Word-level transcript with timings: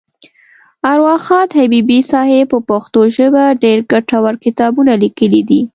اروا 0.91 1.15
ښاد 1.25 1.49
حبیبي 1.59 1.99
صاحب 2.11 2.45
په 2.53 2.59
پښتو 2.69 2.99
ژبه 3.15 3.43
ډېر 3.63 3.77
ګټور 3.91 4.33
کتابونه 4.45 4.93
لیکلي 5.03 5.41
دي. 5.49 5.61